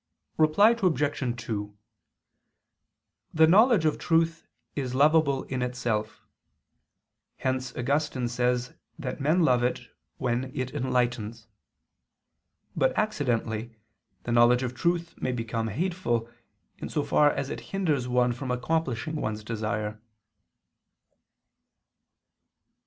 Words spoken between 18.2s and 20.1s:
from accomplishing one's desire.